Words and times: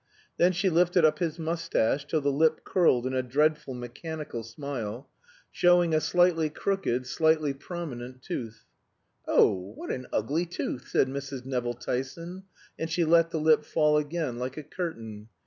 Then 0.37 0.51
she 0.51 0.67
lifted 0.71 1.05
up 1.05 1.19
his 1.19 1.37
mustache 1.37 2.05
till 2.07 2.21
the 2.21 2.31
lip 2.31 2.61
curled 2.63 3.05
in 3.05 3.13
a 3.13 3.21
dreadful 3.21 3.75
mechanical 3.75 4.41
smile, 4.41 5.07
showing 5.51 5.93
a 5.93 6.01
slightly 6.01 6.49
crooked, 6.49 7.05
slightly 7.05 7.53
prominent 7.53 8.23
tooth. 8.23 8.65
"Oh, 9.27 9.73
what 9.75 9.91
an 9.91 10.07
ugly 10.11 10.47
tooth!" 10.47 10.87
said 10.87 11.07
Mrs. 11.07 11.45
Nevill 11.45 11.75
Tyson; 11.75 12.45
and 12.79 12.89
she 12.89 13.05
let 13.05 13.29
the 13.29 13.39
lip 13.39 13.63
fall 13.63 13.95
again 13.97 14.39
like 14.39 14.57
a 14.57 14.63
curtain. 14.63 15.29